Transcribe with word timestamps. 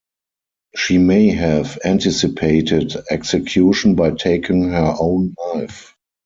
She 0.75 0.97
may 0.97 1.27
have 1.27 1.77
anticipated 1.85 2.95
execution 3.11 3.93
by 3.93 4.09
taking 4.15 4.69
her 4.71 4.95
own 4.99 5.35
life. 5.37 5.95